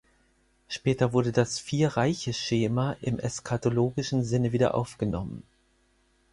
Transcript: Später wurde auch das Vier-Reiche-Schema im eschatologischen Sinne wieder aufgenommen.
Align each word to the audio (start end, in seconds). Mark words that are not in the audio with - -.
Später 0.67 1.13
wurde 1.13 1.29
auch 1.29 1.33
das 1.35 1.59
Vier-Reiche-Schema 1.59 2.97
im 3.01 3.19
eschatologischen 3.19 4.23
Sinne 4.23 4.51
wieder 4.51 4.73
aufgenommen. 4.73 5.43